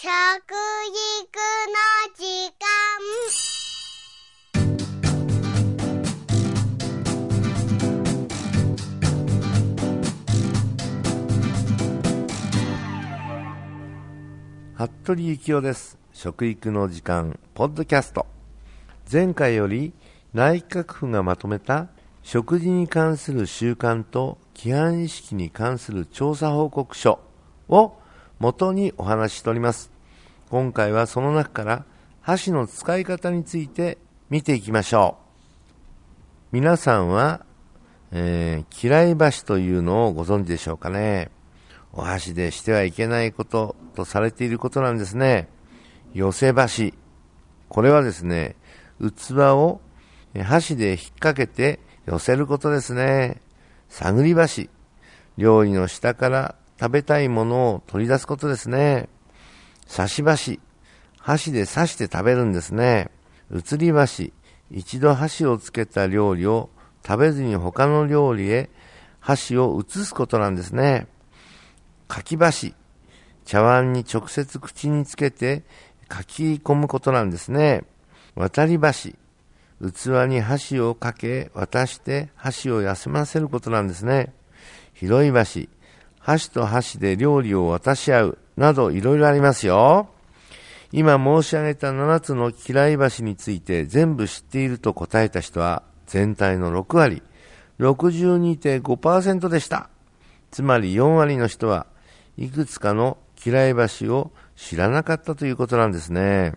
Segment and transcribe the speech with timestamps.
[0.00, 0.14] 食育の
[2.14, 2.22] 時
[2.54, 2.62] 間。
[14.76, 15.98] 服部幸男です。
[16.12, 18.24] 食育の時間ポッドキャスト。
[19.10, 19.92] 前回より
[20.32, 21.88] 内閣府がまとめた
[22.22, 27.18] 食事に関する習慣と規範意識に関する調査報告書
[27.68, 27.97] を
[28.38, 29.90] 元にお話ししております
[30.50, 31.84] 今回はその中から
[32.20, 33.98] 箸の使い方について
[34.30, 35.24] 見ていきましょう
[36.52, 37.44] 皆さんは、
[38.12, 41.30] えー、嫌い箸というのをご存知でしょうかね
[41.92, 45.48] お箸でしてはいけないこととされていることなんですね。
[46.14, 46.94] 寄せ箸。
[47.68, 48.56] これはですね、
[49.00, 49.80] 器を
[50.44, 53.40] 箸で引っ掛けて寄せることですね。
[53.88, 54.70] 探り箸。
[55.36, 59.08] 料理の下から食べたいものを取り出すことですね。
[59.94, 60.60] 刺し箸。
[61.18, 63.10] 箸で刺して食べるんですね。
[63.52, 64.32] 移り箸。
[64.70, 66.70] 一度箸をつけた料理を
[67.06, 68.70] 食べずに他の料理へ
[69.20, 71.06] 箸を移すことなんですね。
[72.06, 72.74] かき箸。
[73.44, 75.64] 茶碗に直接口につけて
[76.06, 77.84] かき込むことなんですね。
[78.34, 79.16] 渡り箸。
[79.80, 84.32] 器に箸をかけ、渡して箸を休ませることなんですね。
[84.92, 85.68] 広い箸。
[86.18, 88.38] 箸と箸で料理を渡し合う。
[88.56, 90.08] などいろいろありますよ。
[90.90, 97.22] 今申し上げた7つの嫌い箸について全部知っていると答えた人は全体の6割、
[97.78, 99.90] 62.5%でした。
[100.50, 101.86] つまり4割の人は
[102.36, 106.54] いくつかの嫌い橋を知らなかったということなんですね。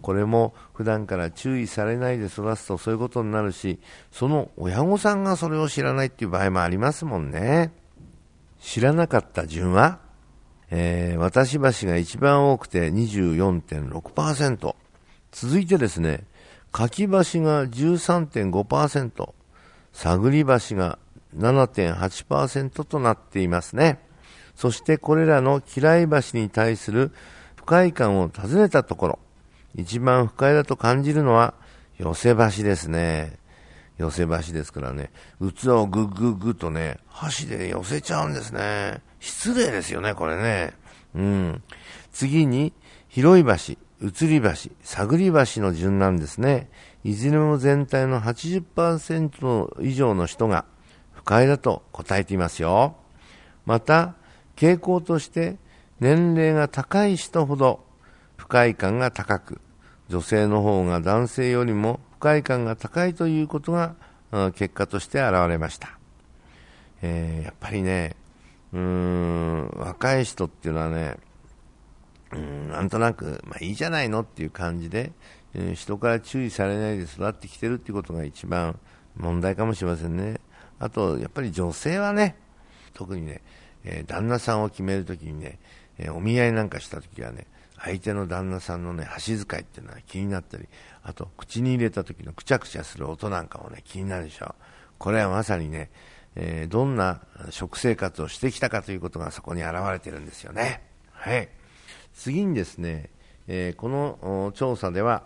[0.00, 3.80] これも普段から注意されないで育つとそういうことになるし、
[4.12, 7.72] その親御さんがそれを知らないっていう場合もありますもんね。
[8.60, 10.00] 知らなかった順は、
[10.70, 14.74] えー、渡し橋が一番多くて24.6%。
[15.32, 16.24] 続いてですね、
[16.72, 19.32] かき橋が13.5%、
[19.92, 20.98] 探り橋が
[21.36, 24.00] 7.8%となっていますね。
[24.54, 27.12] そしてこれらの嫌い橋に対する
[27.54, 29.18] 不快感を尋ねたところ、
[29.74, 31.54] 一番不快だと感じるのは
[31.98, 33.38] 寄せ橋ですね。
[33.98, 35.10] 寄せ橋ですからね、
[35.40, 39.02] 器をぐぐぐっとね、箸で寄せちゃうんですね。
[39.20, 40.72] 失礼ですよね、これね。
[41.14, 41.62] うん。
[42.12, 42.72] 次に、
[43.08, 46.70] 広い橋、移り橋、探り橋の順なんですね。
[47.02, 50.64] いずれも全体の80%以上の人が
[51.12, 52.96] 不快だと答えていますよ。
[53.66, 54.14] また、
[54.56, 55.56] 傾向として
[56.00, 57.84] 年齢が高い人ほど
[58.36, 59.60] 不快感が高く、
[60.08, 63.94] 女性の方が男性よりも不快感が高いということが
[64.54, 65.98] 結果として現れました。
[67.02, 68.16] えー、やっぱりね、
[68.72, 71.16] うーん、若い人っていうのはね、
[72.32, 75.12] うん、なんとなく、まあいいじゃないのっていう感じで、
[75.54, 78.78] えー、人から注意されないで育ってきてるっていうことが一番
[79.16, 80.40] 問題かもしれませんね。
[80.78, 82.36] あと、やっぱり女性はね、
[82.94, 83.42] 特にね、
[83.84, 85.58] えー、旦那さんを決めるときにね、
[85.98, 87.46] え、お見合いなんかしたときはね、
[87.80, 90.68] 相手の旦那さんのね、箸使いっていうのは気になったり、
[91.02, 94.54] あと、口に入れた時のくちゃくちゃする音なんかもね、気になるでしょ。
[94.98, 95.90] これはまさにね、
[96.34, 100.82] えー、どんな食生活をしてきたかということがそこに現れてるんですよね。
[101.12, 101.48] はい。
[102.14, 103.10] 次にですね、
[103.46, 105.22] えー、この調査では、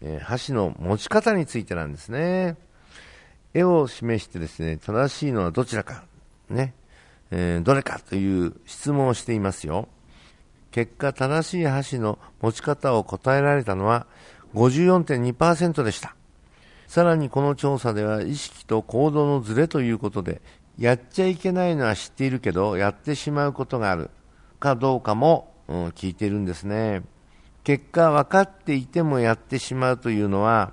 [0.00, 2.56] えー、箸の持ち方についてなんですね。
[3.54, 6.04] 絵を示してですね、正しいのはどちらか、
[6.48, 6.74] ね、
[7.30, 9.88] え、どれかという質問をしていますよ。
[10.70, 14.06] 結果、正しい箸の持ち方を答えられたのは
[14.54, 16.14] 54.2%でした。
[16.86, 20.40] さらにこの調査では意識と行動のズレということで、
[20.78, 24.10] やっちゃいけないのは知っているけど、やってしまうことがある
[24.60, 27.02] かどうかも、うん、聞いてるんですね。
[27.64, 30.72] 結果、分かっていてもやってしまうというのは、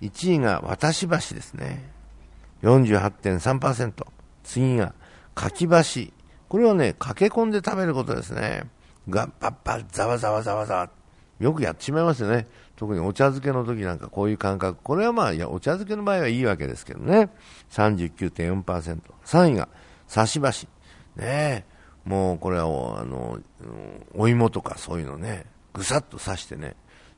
[0.00, 1.88] 1位が私橋ですね。
[2.62, 4.06] 48.3%。
[4.42, 4.94] 次が
[5.34, 6.12] かき箸。
[6.48, 8.64] これはね、駆け込んで食べることですね。
[9.08, 10.90] が、パッパッ、ざわざわざわざわ。
[11.40, 12.46] よくやってしまいますよね。
[12.76, 14.80] 特にお茶漬けの時なんかこういう感覚。
[14.82, 17.30] これはまあ、いや、お茶漬けの場合はいいわけですけどね。
[17.70, 19.00] 39.4%。
[19.24, 19.68] 3位が、
[20.12, 20.68] 刺し箸。
[21.16, 21.66] ね。
[22.04, 23.38] もうこれはあの、
[24.14, 26.76] お芋とかそういうのね、ぐさっと刺してね。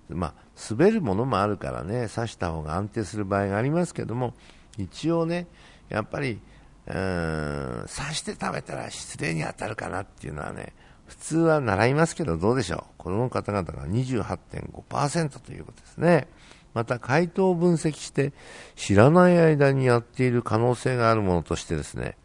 [0.09, 0.35] まあ、
[0.71, 4.35] 滑るものもあるからね、刺した方が安定する場合がありますけども、
[4.79, 5.49] 一応ね、
[5.89, 6.41] やっぱり、
[6.87, 10.73] うん、刺して食べたら失礼に当たるかなっていうのはね、
[11.07, 12.95] 普通は習いますけどどうでしょう？
[12.99, 16.29] この方々が28.5%ということですね。
[16.75, 18.33] また回答を分析して
[18.75, 22.17] 知らない間にやっている可能性があるものとしてですね、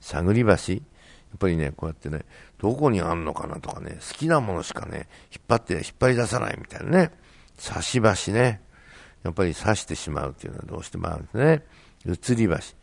[0.00, 0.56] 探り橋、やっ
[1.38, 2.24] ぱりね、こうやってね、
[2.58, 7.10] どこにあんのかなとかね、好きなものしかね、引っ張って引っ張り出さないみたいなね、
[7.56, 8.62] 差し箸ね、
[9.24, 11.64] やっぱり刺してしまうっていうのはどうしてもあるんですね。
[12.06, 12.76] 移り箸。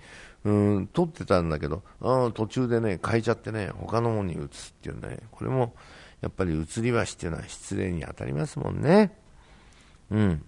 [0.46, 5.74] うん、取ってたんだけど、あ途中でね、変えちゃってね、他のものに移すっていうね、これも、
[6.22, 9.12] やっぱり移り箸っていうのは失礼に当たりますもんね。
[10.12, 10.44] うん。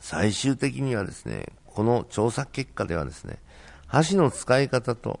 [0.00, 3.38] 最終的にはですね、この調査結果ではですね、
[3.86, 5.20] 箸の使い方と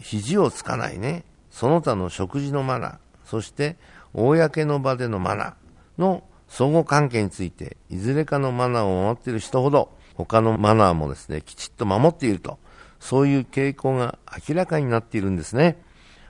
[0.00, 3.76] 肘をつかないね、その他の食事のマナー、そして
[4.14, 5.54] 公の場でのマナー
[5.98, 12.58] の相互関係について、いずれかのマナーを守っている人ほど、他のマナーもですね、きちっと守っていると、
[13.00, 14.18] そういう傾向が
[14.48, 15.78] 明らかになっているんですね。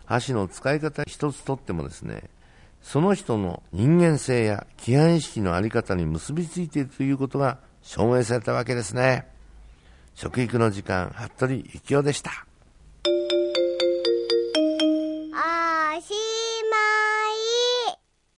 [0.06, 2.30] 箸の使い方一つとってもですね、
[2.80, 9.26] その人の人間性や規範意識のあり方に結びついているということが証明されたわけですね。
[10.14, 12.49] 食育の時間、服部幸雄でした。